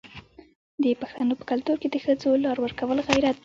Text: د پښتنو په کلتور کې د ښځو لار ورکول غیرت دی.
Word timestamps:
د 0.83 0.85
پښتنو 1.01 1.33
په 1.39 1.45
کلتور 1.51 1.77
کې 1.81 1.87
د 1.91 1.95
ښځو 2.03 2.29
لار 2.43 2.57
ورکول 2.61 2.97
غیرت 3.07 3.35
دی. 3.37 3.39